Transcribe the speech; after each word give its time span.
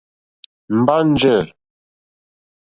Mbâ 0.77 0.95
njɛ̂. 1.09 1.39